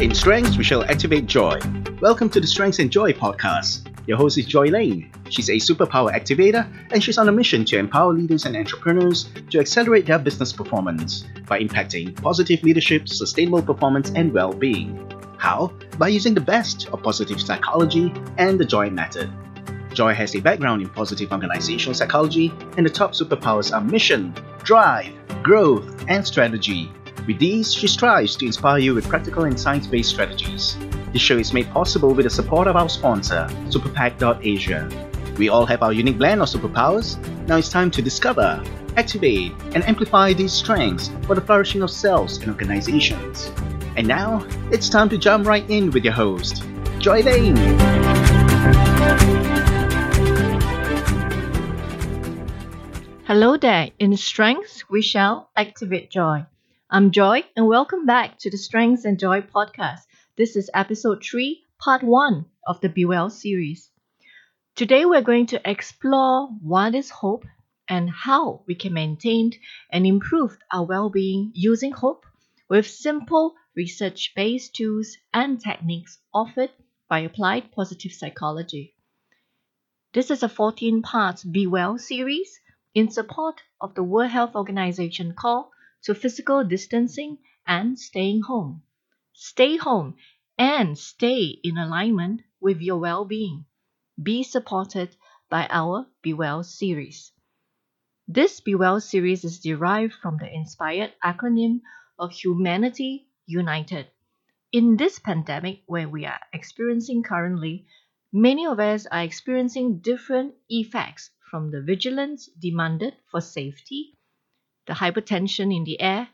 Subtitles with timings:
[0.00, 1.58] In Strengths, we shall activate joy.
[2.00, 3.88] Welcome to the Strengths and Joy podcast.
[4.06, 5.10] Your host is Joy Lane.
[5.28, 9.58] She's a superpower activator and she's on a mission to empower leaders and entrepreneurs to
[9.58, 15.04] accelerate their business performance by impacting positive leadership, sustainable performance, and well being.
[15.36, 15.72] How?
[15.98, 19.28] By using the best of positive psychology and the Joy Method.
[19.94, 25.12] Joy has a background in positive organizational psychology, and the top superpowers are mission, drive,
[25.42, 26.88] growth, and strategy.
[27.26, 30.76] With these, she strives to inspire you with practical and science based strategies.
[31.12, 34.88] This show is made possible with the support of our sponsor, Superpact.Asia.
[35.36, 37.16] We all have our unique blend of superpowers.
[37.46, 38.62] Now it's time to discover,
[38.96, 43.50] activate, and amplify these strengths for the flourishing of cells and organizations.
[43.96, 46.64] And now, it's time to jump right in with your host,
[46.98, 47.56] Joy Lane.
[53.26, 53.90] Hello there.
[53.98, 56.46] In Strengths, we shall activate joy.
[56.90, 60.06] I'm Joy, and welcome back to the Strengths and Joy podcast.
[60.38, 63.90] This is episode 3, part 1 of the Be Well series.
[64.74, 67.44] Today, we're going to explore what is hope
[67.90, 69.52] and how we can maintain
[69.92, 72.24] and improve our well being using hope
[72.70, 76.70] with simple research based tools and techniques offered
[77.06, 78.94] by Applied Positive Psychology.
[80.14, 82.58] This is a 14 part Be Well series
[82.94, 85.70] in support of the World Health Organization call
[86.02, 88.82] to physical distancing and staying home.
[89.32, 90.16] Stay home
[90.58, 93.64] and stay in alignment with your well being.
[94.20, 95.14] Be supported
[95.48, 97.32] by our Be Well series.
[98.26, 101.82] This Be Well series is derived from the inspired acronym
[102.18, 104.08] of Humanity United.
[104.72, 107.86] In this pandemic where we are experiencing currently,
[108.32, 114.17] many of us are experiencing different effects from the vigilance demanded for safety
[114.88, 116.28] the hypertension in the air,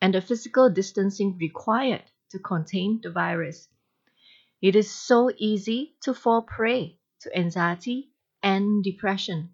[0.00, 3.68] and the physical distancing required to contain the virus.
[4.62, 9.50] It is so easy to fall prey to anxiety and depression.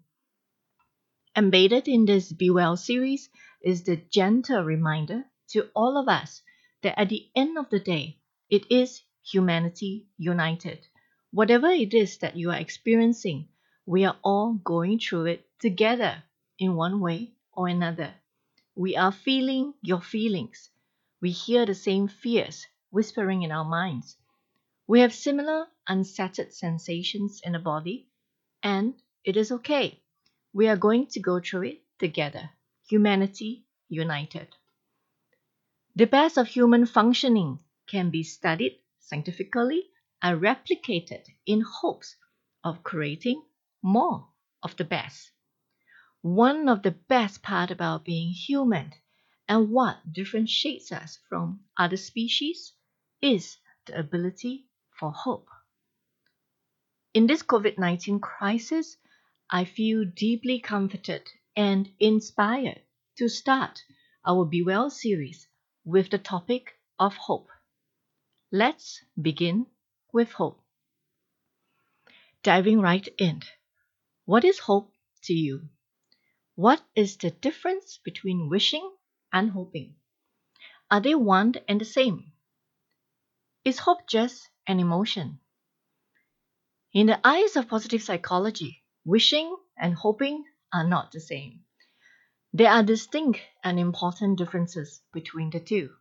[1.35, 3.29] Embedded in this Be Well series
[3.63, 6.43] is the gentle reminder to all of us
[6.83, 10.85] that at the end of the day, it is humanity united.
[11.31, 13.47] Whatever it is that you are experiencing,
[13.87, 16.23] we are all going through it together
[16.59, 18.13] in one way or another.
[18.73, 20.69] We are feeling your feelings.
[21.19, 24.15] We hear the same fears whispering in our minds.
[24.87, 28.07] We have similar unsettled sensations in the body,
[28.63, 28.93] and
[29.25, 29.99] it is okay.
[30.53, 32.49] We are going to go through it together.
[32.89, 34.47] Humanity united.
[35.97, 39.89] The best of human functioning can be studied scientifically
[40.21, 42.15] and replicated in hopes
[42.63, 43.43] of creating
[43.83, 44.29] more
[44.63, 45.31] of the best
[46.21, 48.93] one of the best part about being human
[49.47, 52.73] and what differentiates us from other species
[53.21, 54.65] is the ability
[54.99, 55.47] for hope.
[57.13, 58.97] In this COVID 19 crisis,
[59.49, 62.81] I feel deeply comforted and inspired
[63.17, 63.81] to start
[64.25, 65.47] our Be Well series
[65.85, 67.47] with the topic of hope.
[68.51, 69.67] Let's begin
[70.13, 70.61] with hope.
[72.43, 73.41] Diving right in.
[74.25, 74.93] What is hope
[75.23, 75.69] to you?
[76.59, 78.91] What is the difference between wishing
[79.31, 79.95] and hoping?
[80.91, 82.33] Are they one and the same?
[83.63, 85.39] Is hope just an emotion?
[86.91, 90.43] In the eyes of positive psychology, wishing and hoping
[90.73, 91.63] are not the same.
[92.51, 95.95] There are distinct and important differences between the two.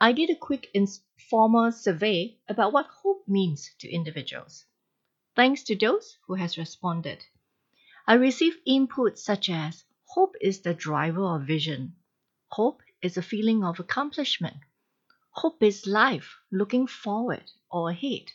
[0.00, 4.64] I did a quick informal survey about what hope means to individuals.
[5.34, 7.24] Thanks to those who has responded.
[8.06, 11.96] I receive input such as hope is the driver of vision.
[12.48, 14.58] Hope is a feeling of accomplishment.
[15.30, 18.30] Hope is life looking forward or ahead.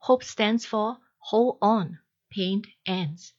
[0.00, 3.32] Hope stands for hold on, pain ends.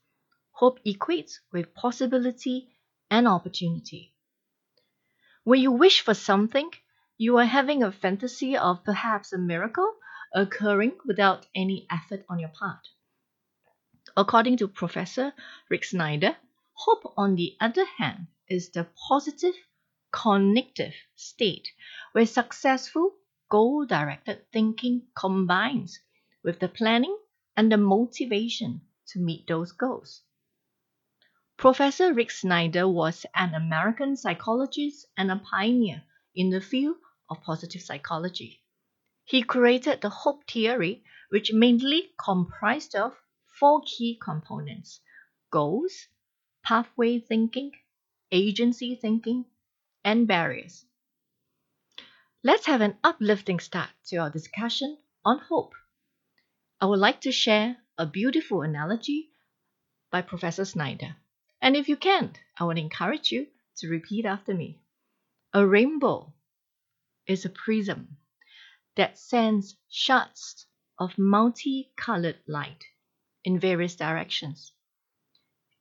[0.51, 2.75] Hope equates with possibility
[3.11, 4.15] and opportunity.
[5.43, 6.71] When you wish for something,
[7.19, 9.93] you are having a fantasy of perhaps a miracle
[10.33, 12.87] occurring without any effort on your part.
[14.17, 15.33] According to Professor
[15.69, 16.37] Rick Snyder,
[16.73, 19.55] hope, on the other hand, is the positive
[20.11, 21.67] cognitive state
[22.13, 23.15] where successful
[23.49, 25.99] goal directed thinking combines
[26.43, 27.17] with the planning
[27.55, 30.23] and the motivation to meet those goals.
[31.57, 36.03] Professor Rick Snyder was an American psychologist and a pioneer
[36.33, 36.97] in the field
[37.29, 38.63] of positive psychology.
[39.25, 43.15] He created the hope theory, which mainly comprised of
[43.59, 45.01] four key components
[45.51, 46.07] goals,
[46.63, 47.71] pathway thinking,
[48.31, 49.45] agency thinking,
[50.03, 50.85] and barriers.
[52.41, 55.73] Let's have an uplifting start to our discussion on hope.
[56.79, 59.31] I would like to share a beautiful analogy
[60.09, 61.17] by Professor Snyder.
[61.61, 63.47] And if you can't, I would encourage you
[63.77, 64.79] to repeat after me.
[65.53, 66.31] A rainbow
[67.27, 68.17] is a prism
[68.95, 70.65] that sends shards
[70.97, 72.85] of multicolored light
[73.43, 74.73] in various directions.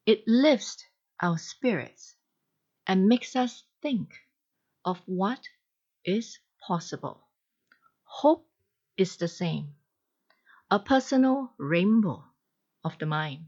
[0.06, 0.84] It lifts
[1.20, 2.14] our spirits
[2.86, 4.14] and makes us think
[4.84, 5.40] of what
[6.04, 7.20] is possible.
[8.04, 8.46] Hope
[8.96, 9.74] is the same,
[10.70, 12.24] a personal rainbow
[12.84, 13.46] of the mind.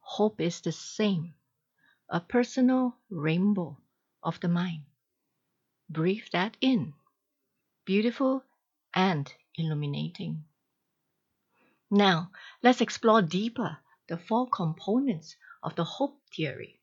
[0.00, 1.34] Hope is the same,
[2.08, 3.78] a personal rainbow
[4.22, 4.82] of the mind.
[5.88, 6.94] Breathe that in.
[7.84, 8.42] Beautiful
[8.94, 10.44] and illuminating.
[11.90, 12.32] Now,
[12.62, 13.78] let's explore deeper
[14.08, 16.80] the four components of the hope theory.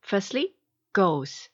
[0.00, 0.54] Firstly,
[0.92, 1.48] goals.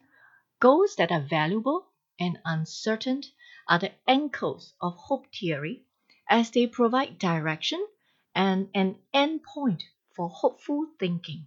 [0.61, 1.87] Goals that are valuable
[2.19, 3.23] and uncertain
[3.69, 5.85] are the anchors of hope theory
[6.29, 7.87] as they provide direction
[8.35, 9.82] and an endpoint
[10.14, 11.46] for hopeful thinking.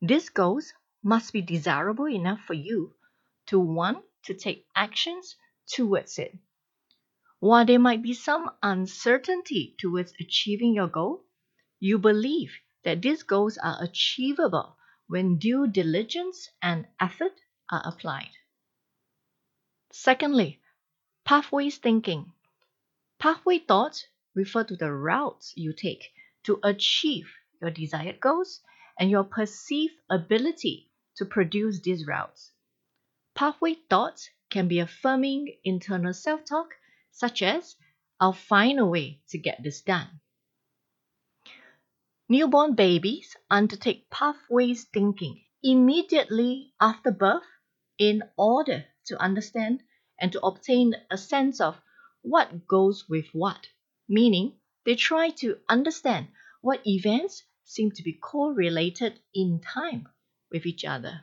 [0.00, 0.72] These goals
[1.02, 2.94] must be desirable enough for you
[3.46, 5.36] to want to take actions
[5.66, 6.38] towards it.
[7.44, 11.26] While there might be some uncertainty towards achieving your goal,
[11.78, 12.54] you believe
[12.84, 17.38] that these goals are achievable when due diligence and effort
[17.70, 18.30] are applied.
[19.92, 20.62] Secondly,
[21.26, 22.32] pathways thinking.
[23.18, 26.14] Pathway thoughts refer to the routes you take
[26.44, 27.30] to achieve
[27.60, 28.62] your desired goals
[28.98, 32.52] and your perceived ability to produce these routes.
[33.34, 36.70] Pathway thoughts can be affirming internal self talk,
[37.14, 37.76] such as,
[38.20, 40.20] I'll find a way to get this done.
[42.28, 47.46] Newborn babies undertake pathways thinking immediately after birth
[47.98, 49.80] in order to understand
[50.18, 51.80] and to obtain a sense of
[52.22, 53.68] what goes with what,
[54.08, 56.26] meaning they try to understand
[56.62, 60.08] what events seem to be correlated in time
[60.50, 61.22] with each other.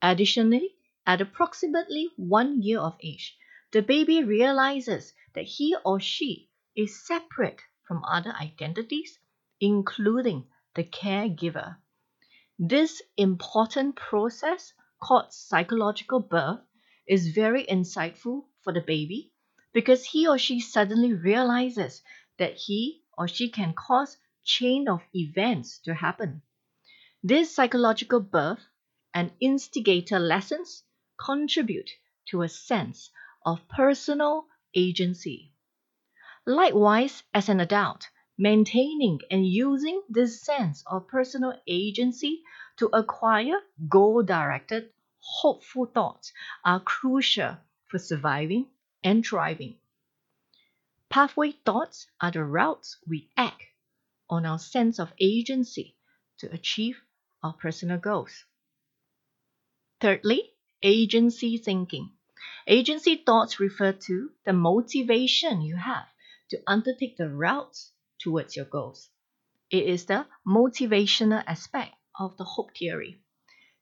[0.00, 0.70] Additionally,
[1.06, 3.36] at approximately one year of age,
[3.74, 9.18] the baby realizes that he or she is separate from other identities
[9.60, 11.76] including the caregiver.
[12.56, 14.72] This important process,
[15.02, 16.60] called psychological birth,
[17.08, 19.32] is very insightful for the baby
[19.72, 22.00] because he or she suddenly realizes
[22.38, 26.42] that he or she can cause chain of events to happen.
[27.24, 28.64] This psychological birth
[29.12, 30.84] and instigator lessons
[31.18, 31.90] contribute
[32.26, 33.10] to a sense
[33.44, 35.52] of personal agency.
[36.46, 42.42] Likewise, as an adult, maintaining and using this sense of personal agency
[42.76, 46.32] to acquire goal directed, hopeful thoughts
[46.64, 47.56] are crucial
[47.86, 48.66] for surviving
[49.02, 49.78] and thriving.
[51.08, 53.62] Pathway thoughts are the routes we act
[54.28, 55.96] on our sense of agency
[56.38, 57.00] to achieve
[57.42, 58.44] our personal goals.
[60.00, 62.10] Thirdly, agency thinking.
[62.66, 66.06] Agency thoughts refer to the motivation you have
[66.50, 69.10] to undertake the routes towards your goals.
[69.70, 73.20] It is the motivational aspect of the hope theory.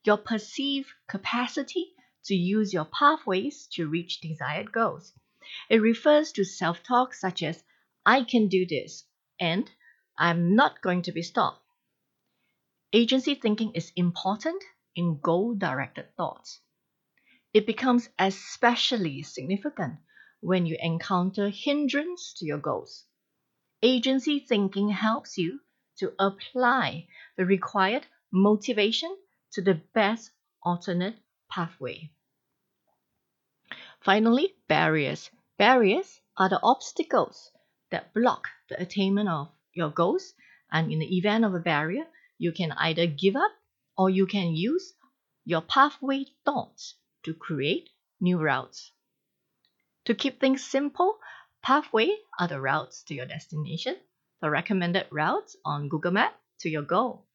[0.05, 1.93] Your perceived capacity
[2.25, 5.13] to use your pathways to reach desired goals.
[5.69, 7.63] It refers to self talk such as,
[8.07, 9.05] I can do this,
[9.39, 9.71] and
[10.17, 11.63] I'm not going to be stopped.
[12.93, 14.65] Agency thinking is important
[14.97, 16.61] in goal directed thoughts.
[17.55, 19.99] It becomes especially significant
[20.41, 23.05] when you encounter hindrance to your goals.
[23.83, 25.61] Agency thinking helps you
[25.99, 29.15] to apply the required motivation
[29.53, 30.31] to the best
[30.63, 31.19] alternate
[31.51, 32.11] pathway.
[34.01, 35.31] Finally, barriers.
[35.59, 37.53] Barriers are the obstacles
[37.91, 40.33] that block the attainment of your goals,
[40.71, 42.07] and in the event of a barrier,
[42.39, 43.53] you can either give up
[43.99, 44.95] or you can use
[45.45, 46.95] your pathway thoughts
[47.25, 48.93] to create new routes.
[50.07, 51.19] To keep things simple,
[51.63, 53.97] Pathway are the routes to your destination,
[54.41, 57.27] the recommended routes on Google Map to your goal,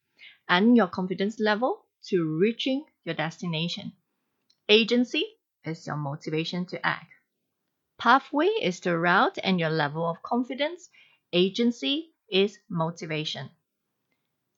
[0.48, 3.92] and your confidence level to reaching your destination.
[4.68, 5.24] Agency
[5.64, 7.06] is your motivation to act.
[7.98, 10.88] Pathway is the route and your level of confidence.
[11.32, 13.50] Agency is motivation.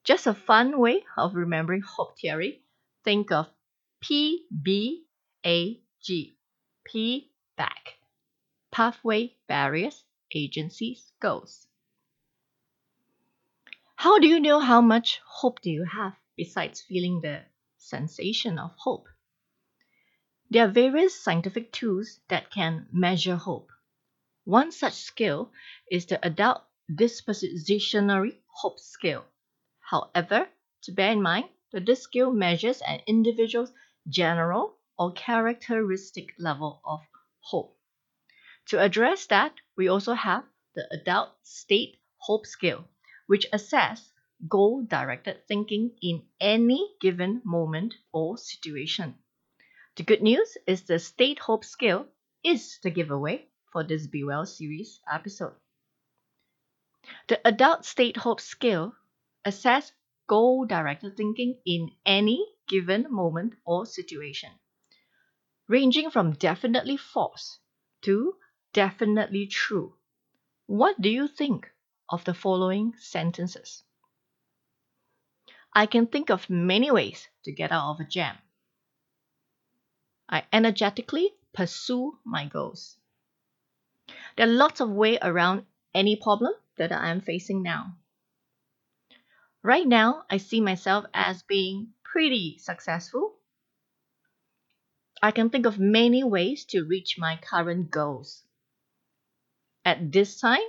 [0.05, 2.63] Just a fun way of remembering hope theory.
[3.05, 3.47] Think of
[4.01, 5.05] P B
[5.47, 6.37] A G.
[6.85, 7.99] P back
[8.71, 10.05] pathway, barriers,
[10.35, 11.67] agencies, goals.
[13.97, 17.43] How do you know how much hope do you have besides feeling the
[17.79, 19.09] sensation of hope?
[20.51, 23.71] There are various scientific tools that can measure hope.
[24.45, 25.53] One such scale
[25.91, 29.25] is the adult dispositional hope scale.
[29.81, 30.49] However,
[30.83, 33.73] to bear in mind that this scale measures an individual's
[34.09, 37.01] general or characteristic level of
[37.41, 37.79] hope.
[38.67, 42.85] To address that, we also have the adult state hope scale,
[43.27, 44.13] which assess
[44.47, 49.15] goal directed thinking in any given moment or situation.
[49.97, 52.07] The good news is the state hope scale
[52.45, 55.55] is the giveaway for this Be Well series episode.
[57.29, 58.93] The adult state hope scale
[59.47, 59.93] assess
[60.27, 64.51] goal directed thinking in any given moment or situation,
[65.71, 67.61] ranging from definitely false
[68.03, 68.35] to
[68.73, 69.95] definitely true.
[70.67, 71.71] What do you think
[72.09, 73.85] of the following sentences?
[75.73, 78.37] I can think of many ways to get out of a jam.
[80.29, 82.97] I energetically pursue my goals.
[84.37, 87.95] There are lots of ways around any problem that I am facing now.
[89.63, 93.37] Right now, I see myself as being pretty successful.
[95.23, 98.43] I can think of many ways to reach my current goals.
[99.85, 100.67] At this time,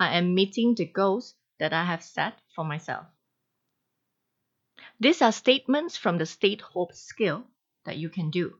[0.00, 3.06] I am meeting the goals that I have set for myself.
[4.98, 7.46] These are statements from the state hope scale
[7.84, 8.58] that you can do,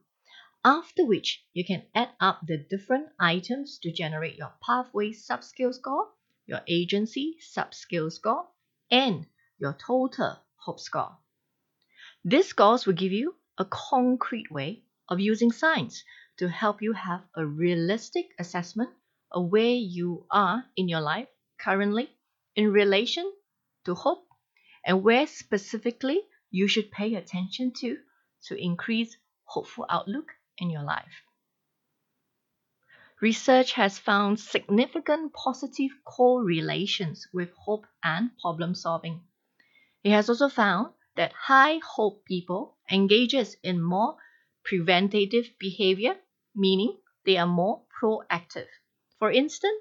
[0.64, 6.10] after which you can add up the different items to generate your pathway subscale score,
[6.46, 8.46] your agency subscale score,
[8.88, 9.26] and
[9.58, 11.18] your total hope score.
[12.24, 16.04] These scores will give you a concrete way of using science
[16.36, 18.90] to help you have a realistic assessment
[19.30, 22.10] of where you are in your life currently
[22.56, 23.32] in relation
[23.84, 24.26] to hope
[24.84, 26.20] and where specifically
[26.50, 27.98] you should pay attention to
[28.42, 31.22] to increase hopeful outlook in your life.
[33.20, 39.24] Research has found significant positive correlations with hope and problem solving.
[40.02, 44.16] It has also found that high hope people engages in more
[44.64, 46.16] preventative behavior,
[46.54, 48.68] meaning they are more proactive.
[49.18, 49.80] For instance,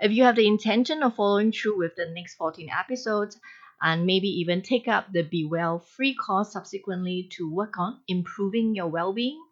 [0.00, 3.38] if you have the intention of following through with the next 14 episodes,
[3.82, 8.74] and maybe even take up the Be Well free course subsequently to work on improving
[8.74, 9.44] your well being,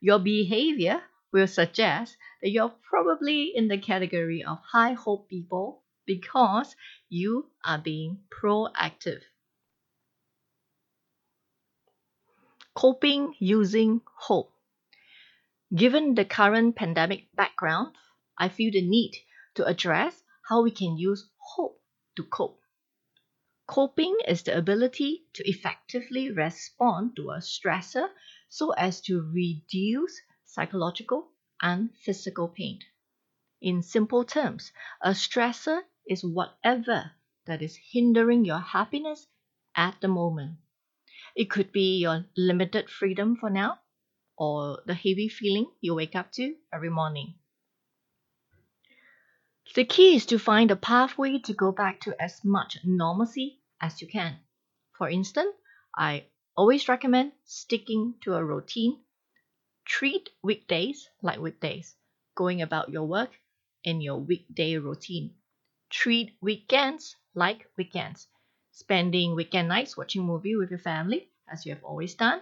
[0.00, 1.02] your behavior
[1.32, 6.76] will suggest that you're probably in the category of high hope people because
[7.08, 9.22] you are being proactive.
[12.78, 14.52] Coping using hope.
[15.74, 17.96] Given the current pandemic background,
[18.38, 19.16] I feel the need
[19.56, 21.82] to address how we can use hope
[22.14, 22.60] to cope.
[23.66, 28.10] Coping is the ability to effectively respond to a stressor
[28.48, 32.78] so as to reduce psychological and physical pain.
[33.60, 34.70] In simple terms,
[35.02, 37.10] a stressor is whatever
[37.44, 39.26] that is hindering your happiness
[39.74, 40.58] at the moment.
[41.38, 43.78] It could be your limited freedom for now
[44.36, 47.34] or the heavy feeling you wake up to every morning.
[49.76, 54.02] The key is to find a pathway to go back to as much normalcy as
[54.02, 54.40] you can.
[54.96, 55.54] For instance,
[55.96, 56.26] I
[56.56, 59.04] always recommend sticking to a routine.
[59.84, 61.94] Treat weekdays like weekdays,
[62.34, 63.30] going about your work
[63.84, 65.36] in your weekday routine.
[65.88, 68.26] Treat weekends like weekends,
[68.78, 72.40] spending weekend nights watching movie with your family as you have always done,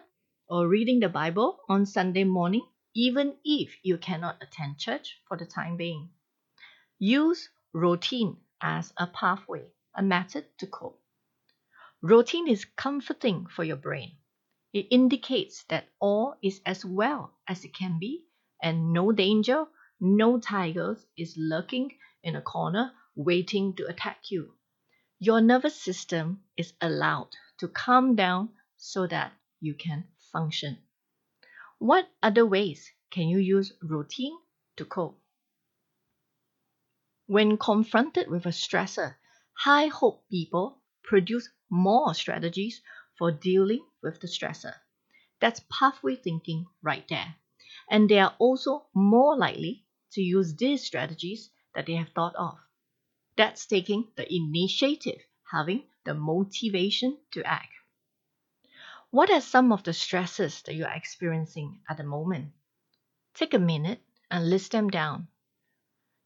[0.50, 2.60] or reading the Bible on Sunday morning
[2.94, 6.10] even if you cannot attend church for the time being.
[6.98, 9.64] Use routine as a pathway,
[9.94, 11.00] a method to cope.
[12.02, 14.18] Routine is comforting for your brain.
[14.74, 18.24] It indicates that all is as well as it can be,
[18.62, 19.64] and no danger,
[20.00, 24.55] no tigers is lurking in a corner waiting to attack you.
[25.18, 30.78] Your nervous system is allowed to calm down so that you can function.
[31.78, 34.36] What other ways can you use routine
[34.76, 35.18] to cope?
[37.26, 39.16] When confronted with a stressor,
[39.54, 42.82] high hope people produce more strategies
[43.16, 44.74] for dealing with the stressor.
[45.40, 47.36] That's pathway thinking right there.
[47.90, 52.58] And they are also more likely to use these strategies that they have thought of.
[53.36, 57.72] That's taking the initiative, having the motivation to act.
[59.10, 62.52] What are some of the stresses that you are experiencing at the moment?
[63.34, 65.28] Take a minute and list them down.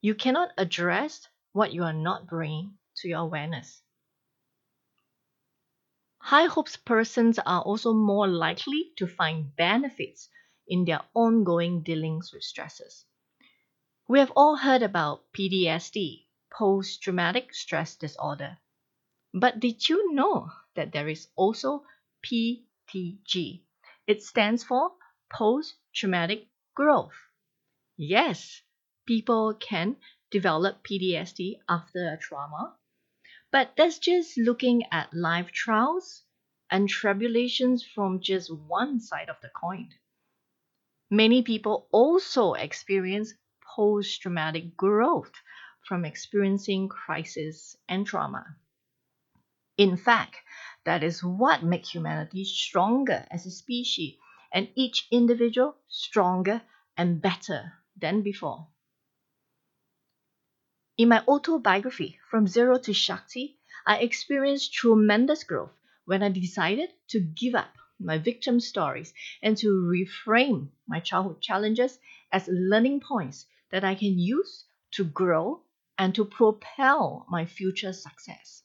[0.00, 3.82] You cannot address what you are not bringing to your awareness.
[6.18, 10.28] High hopes persons are also more likely to find benefits
[10.68, 13.04] in their ongoing dealings with stresses.
[14.06, 18.58] We have all heard about PTSD, post traumatic stress disorder.
[19.34, 21.84] But did you know that there is also
[22.22, 23.64] PTG?
[24.06, 24.92] It stands for
[25.30, 27.16] post traumatic growth.
[27.96, 28.62] Yes,
[29.06, 29.96] people can
[30.30, 32.76] develop PTSD after a trauma,
[33.52, 36.24] but that's just looking at life trials
[36.70, 39.90] and tribulations from just one side of the coin.
[41.10, 43.34] Many people also experience
[43.76, 45.32] post traumatic growth
[45.86, 48.56] from experiencing crisis and trauma.
[49.76, 50.36] In fact,
[50.84, 54.16] that is what makes humanity stronger as a species
[54.52, 56.62] and each individual stronger
[56.96, 58.68] and better than before.
[60.98, 65.72] In my autobiography, From Zero to Shakti, I experienced tremendous growth
[66.04, 71.98] when I decided to give up my victim stories and to reframe my childhood challenges
[72.30, 75.62] as learning points that I can use to grow
[76.00, 78.62] and to propel my future success.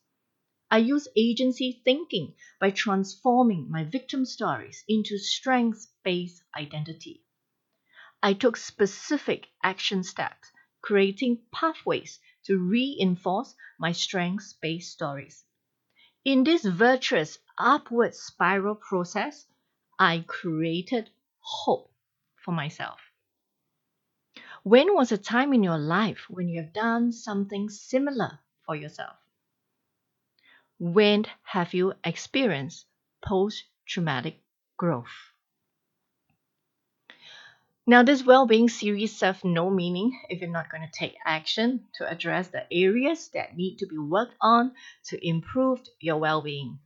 [0.71, 7.25] I use agency thinking by transforming my victim stories into strengths based identity.
[8.23, 10.49] I took specific action steps,
[10.81, 15.43] creating pathways to reinforce my strengths based stories.
[16.23, 19.45] In this virtuous upward spiral process,
[19.99, 21.09] I created
[21.41, 21.91] hope
[22.45, 23.01] for myself.
[24.65, 29.15] When was a time in your life when you have done something similar for yourself?
[30.79, 32.87] When have you experienced
[33.23, 34.41] post traumatic
[34.75, 35.13] growth?
[37.85, 41.85] Now, this well being series serves no meaning if you're not going to take action
[41.99, 44.73] to address the areas that need to be worked on
[45.09, 46.79] to improve your well being.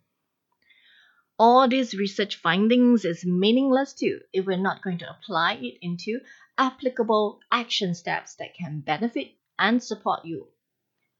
[1.37, 6.19] All these research findings is meaningless too if we're not going to apply it into
[6.59, 10.45] applicable action steps that can benefit and support you.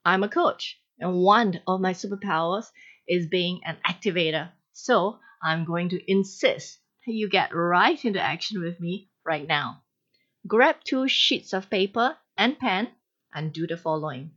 [0.06, 2.69] I'm a coach and one of my superpowers
[3.08, 4.49] is being an activator.
[4.73, 9.82] So I'm going to insist that you get right into action with me right now.
[10.45, 12.89] Grab two sheets of paper and pen
[13.34, 14.32] and do the following.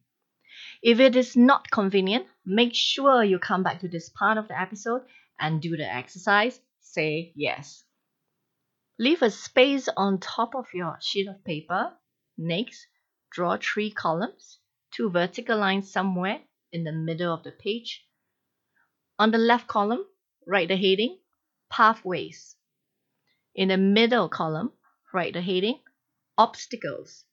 [0.83, 4.61] If it is not convenient, make sure you come back to this part of the
[4.61, 5.03] episode
[5.41, 6.61] and do the exercise.
[6.81, 7.85] Say yes.
[8.99, 11.93] Leave a space on top of your sheet of paper.
[12.37, 12.87] Next,
[13.31, 14.59] draw three columns,
[14.91, 18.07] two vertical lines somewhere in the middle of the page.
[19.19, 20.05] On the left column,
[20.47, 21.19] write the heading
[21.71, 22.57] Pathways.
[23.55, 24.73] In the middle column,
[25.13, 25.81] write the heading
[26.37, 27.25] Obstacles.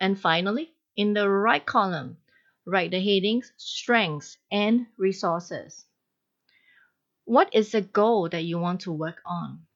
[0.00, 2.18] And finally, in the right column,
[2.66, 5.86] write the headings Strengths and Resources.
[7.24, 9.66] What is the goal that you want to work on?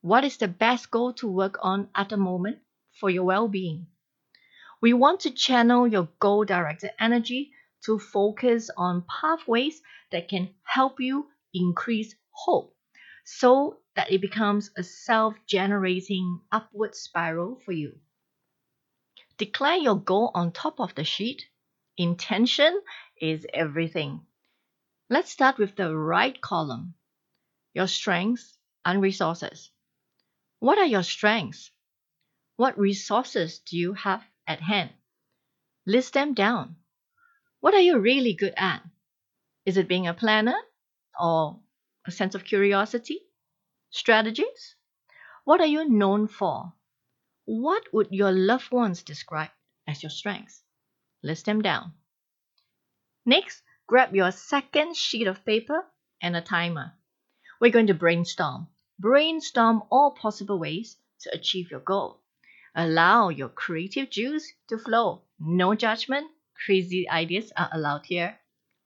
[0.00, 2.60] What is the best goal to work on at the moment
[3.00, 3.88] for your well being?
[4.80, 7.52] We want to channel your goal directed energy
[7.84, 9.82] to focus on pathways
[10.12, 12.76] that can help you increase hope
[13.24, 17.98] so that it becomes a self generating upward spiral for you.
[19.36, 21.42] Declare your goal on top of the sheet.
[21.96, 22.80] Intention
[23.20, 24.24] is everything.
[25.10, 26.94] Let's start with the right column
[27.74, 29.70] your strengths and resources.
[30.60, 31.70] What are your strengths?
[32.56, 34.90] What resources do you have at hand?
[35.86, 36.76] List them down.
[37.60, 38.82] What are you really good at?
[39.64, 40.58] Is it being a planner
[41.18, 41.60] or
[42.06, 43.20] a sense of curiosity?
[43.90, 44.74] Strategies?
[45.44, 46.72] What are you known for?
[47.44, 49.50] What would your loved ones describe
[49.86, 50.62] as your strengths?
[51.22, 51.92] List them down.
[53.24, 55.86] Next, grab your second sheet of paper
[56.20, 56.92] and a timer.
[57.60, 58.68] We're going to brainstorm.
[58.98, 62.20] Brainstorm all possible ways to achieve your goal.
[62.74, 65.22] Allow your creative juice to flow.
[65.38, 66.30] No judgment,
[66.64, 68.38] crazy ideas are allowed here.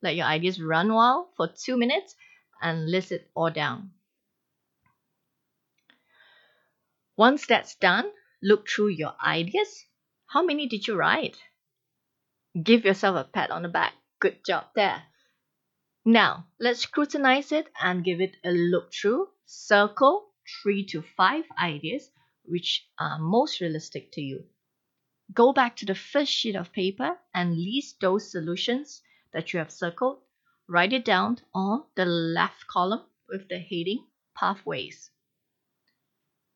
[0.02, 2.14] Let your ideas run wild for two minutes
[2.60, 3.92] and list it all down.
[7.16, 8.10] Once that's done,
[8.42, 9.84] look through your ideas.
[10.26, 11.36] How many did you write?
[12.60, 13.94] Give yourself a pat on the back.
[14.20, 15.04] Good job there.
[16.04, 19.28] Now, let's scrutinize it and give it a look through.
[19.44, 20.30] Circle
[20.62, 22.10] three to five ideas
[22.44, 24.44] which are most realistic to you.
[25.32, 29.02] Go back to the first sheet of paper and list those solutions
[29.32, 30.18] that you have circled.
[30.68, 35.10] Write it down on the left column with the heading Pathways.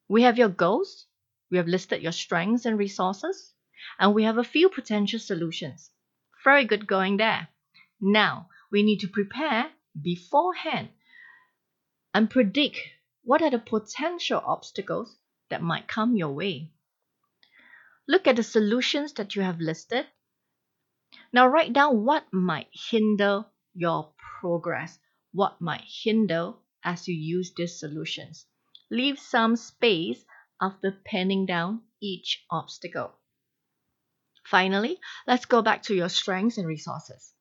[0.09, 1.07] We have your goals,
[1.51, 3.55] we have listed your strengths and resources,
[3.99, 5.91] and we have a few potential solutions.
[6.45, 7.49] Very good going there.
[8.01, 9.71] Now, we need to prepare
[10.01, 10.91] beforehand
[12.17, 12.79] and predict
[13.25, 15.19] what are the potential obstacles
[15.51, 16.71] that might come your way.
[18.09, 20.07] Look at the solutions that you have listed.
[21.31, 24.99] Now, write down what might hinder your progress,
[25.35, 28.47] what might hinder as you use these solutions.
[28.91, 30.25] Leave some space
[30.59, 33.13] after penning down each obstacle.
[34.43, 37.35] Finally, let's go back to your strengths and resources.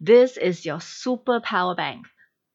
[0.00, 2.06] This is your super power bank.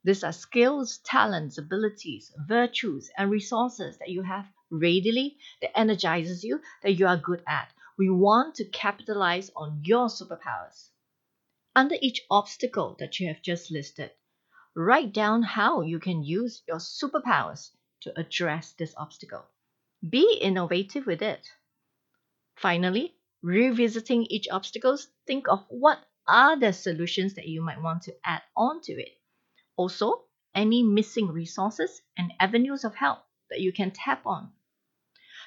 [0.04, 6.62] These are skills, talents, abilities, virtues, and resources that you have readily, that energizes you,
[6.82, 7.70] that you are good at.
[7.98, 10.90] We want to capitalize on your superpowers.
[11.76, 14.12] Under each obstacle that you have just listed,
[14.76, 17.70] write down how you can use your superpowers
[18.02, 19.46] to address this obstacle.
[20.10, 21.48] Be innovative with it.
[22.56, 28.16] Finally, revisiting each obstacle, think of what are the solutions that you might want to
[28.26, 29.21] add on to it.
[29.82, 33.18] Also, any missing resources and avenues of help
[33.50, 34.52] that you can tap on.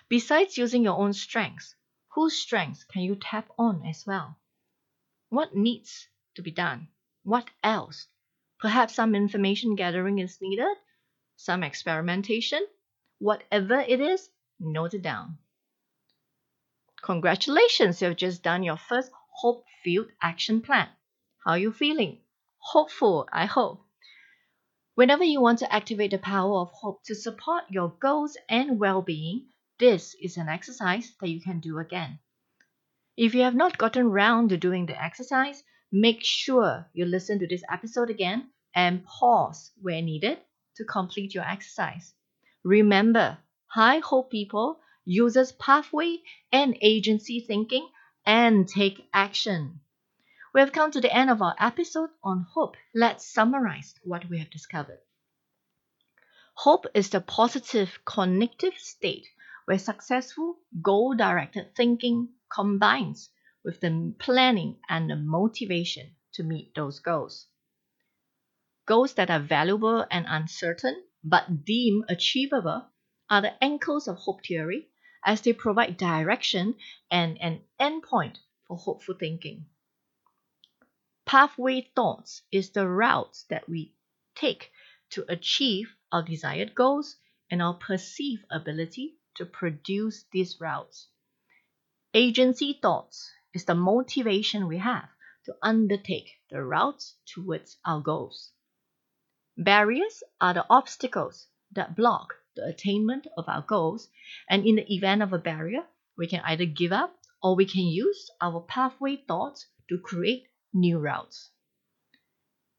[0.08, 1.76] Besides using your own strengths,
[2.08, 4.36] whose strengths can you tap on as well?
[5.28, 6.88] What needs to be done?
[7.22, 8.08] What else?
[8.58, 10.76] Perhaps some information gathering is needed,
[11.36, 12.66] some experimentation.
[13.20, 15.38] Whatever it is, note it down.
[17.02, 20.88] Congratulations, you've just done your first hope filled action plan.
[21.44, 22.18] How are you feeling?
[22.58, 23.83] Hopeful, I hope.
[24.96, 29.02] Whenever you want to activate the power of hope to support your goals and well
[29.02, 32.18] being, this is an exercise that you can do again.
[33.16, 37.46] If you have not gotten round to doing the exercise, make sure you listen to
[37.46, 40.38] this episode again and pause where needed
[40.76, 42.14] to complete your exercise.
[42.62, 46.18] Remember, high hope people uses pathway
[46.52, 47.88] and agency thinking
[48.24, 49.80] and take action.
[50.54, 52.76] We have come to the end of our episode on hope.
[52.94, 55.00] Let's summarize what we have discovered.
[56.54, 59.26] Hope is the positive cognitive state
[59.64, 63.30] where successful goal directed thinking combines
[63.64, 67.48] with the planning and the motivation to meet those goals.
[68.86, 72.86] Goals that are valuable and uncertain but deemed achievable
[73.28, 74.88] are the anchors of hope theory
[75.24, 76.76] as they provide direction
[77.10, 78.36] and an endpoint
[78.68, 79.66] for hopeful thinking.
[81.26, 83.94] Pathway thoughts is the route that we
[84.34, 84.70] take
[85.10, 87.16] to achieve our desired goals
[87.50, 91.08] and our perceived ability to produce these routes.
[92.12, 95.08] Agency thoughts is the motivation we have
[95.46, 98.52] to undertake the routes towards our goals.
[99.56, 104.08] Barriers are the obstacles that block the attainment of our goals,
[104.48, 107.86] and in the event of a barrier, we can either give up or we can
[107.86, 111.50] use our pathway thoughts to create new routes.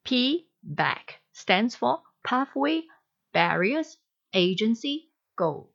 [0.05, 2.83] P back stands for pathway,
[3.33, 3.97] barriers,
[4.33, 5.73] agency, goal.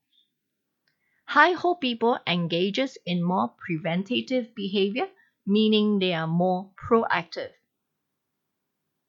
[1.25, 5.09] High hope people engages in more preventative behavior,
[5.47, 7.53] meaning they are more proactive.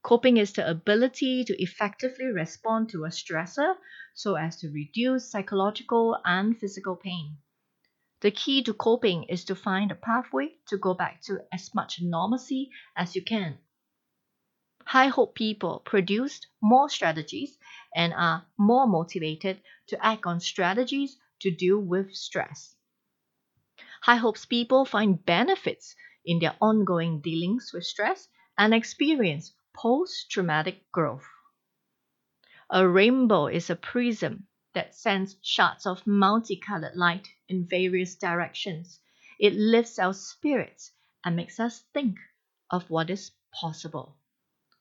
[0.03, 3.77] Coping is the ability to effectively respond to a stressor
[4.13, 7.37] so as to reduce psychological and physical pain.
[8.21, 11.99] The key to coping is to find a pathway to go back to as much
[12.01, 13.57] normalcy as you can.
[14.85, 17.57] High hope people produce more strategies
[17.95, 22.75] and are more motivated to act on strategies to deal with stress.
[24.01, 30.91] High hopes people find benefits in their ongoing dealings with stress and experience post traumatic
[30.91, 31.27] growth.
[32.69, 38.99] A rainbow is a prism that sends shards of multicolored light in various directions.
[39.39, 40.91] It lifts our spirits
[41.25, 42.17] and makes us think
[42.69, 44.15] of what is possible.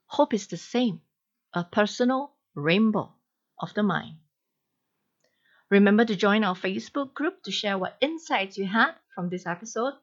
[0.06, 1.00] Hope is the same,
[1.52, 3.12] a personal rainbow
[3.58, 4.16] of the mind.
[5.70, 9.94] Remember to join our Facebook group to share what insights you had from this episode.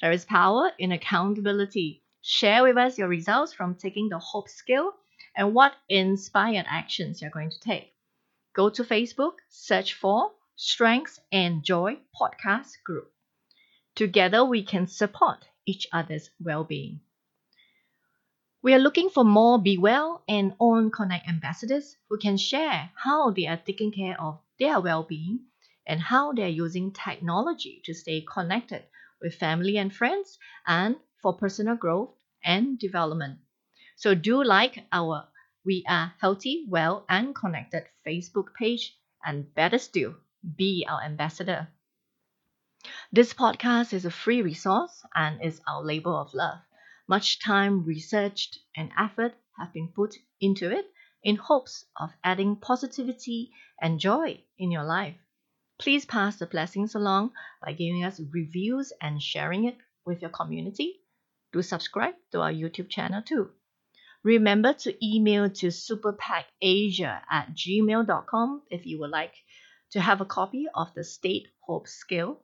[0.00, 2.02] There is power in accountability.
[2.20, 4.92] Share with us your results from taking the hope scale
[5.34, 7.94] and what inspired actions you're going to take.
[8.54, 13.12] Go to Facebook, search for Strengths and Joy Podcast Group.
[13.94, 17.00] Together, we can support each other's well being.
[18.62, 23.32] We are looking for more Be Well and On Connect ambassadors who can share how
[23.32, 25.40] they are taking care of their well being
[25.86, 28.82] and how they are using technology to stay connected
[29.20, 33.40] with family and friends and for personal growth and development.
[33.96, 35.28] So do like our
[35.66, 40.14] We Are Healthy, Well, and Connected Facebook page, and better still,
[40.56, 41.68] be our ambassador.
[43.12, 46.58] This podcast is a free resource and is our labor of love.
[47.08, 50.86] Much time, research, and effort have been put into it
[51.22, 55.16] in hopes of adding positivity and joy in your life.
[55.78, 61.00] Please pass the blessings along by giving us reviews and sharing it with your community.
[61.52, 63.50] Do subscribe to our YouTube channel too.
[64.22, 69.34] Remember to email to superpactasia at gmail.com if you would like
[69.96, 72.38] to have a copy of the State Hope Scale.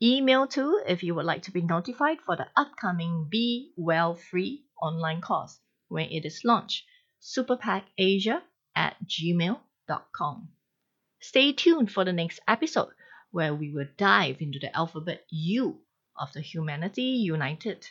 [0.00, 4.64] Email too if you would like to be notified for the upcoming Be Well Free
[4.80, 6.84] online course when it is launched.
[7.20, 8.42] superpactasia
[8.76, 10.50] at gmail.com.
[11.18, 12.92] Stay tuned for the next episode
[13.32, 15.80] where we will dive into the alphabet U
[16.16, 17.88] of the Humanity United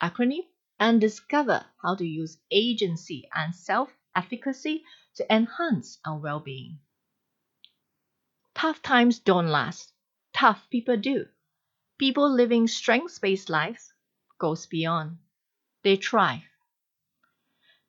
[0.00, 0.46] acronym
[0.78, 4.84] and discover how to use agency and self efficacy
[5.16, 6.78] to enhance our well being.
[8.58, 9.92] Tough times don't last,
[10.34, 11.26] tough people do.
[11.96, 13.92] People living strength based lives
[14.36, 15.18] goes beyond.
[15.84, 16.42] They thrive.